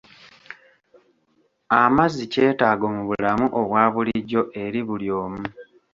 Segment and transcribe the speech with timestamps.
[1.79, 5.43] Amazzi kyetaago mu bulamu obwa bulijjo eri buli omu.